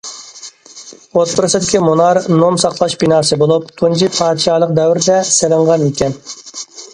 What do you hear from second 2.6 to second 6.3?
ساقلاش بىناسى بولۇپ، تۇنجى پادىشاھلىق دەۋرىدە سېلىنغان ئىكەن.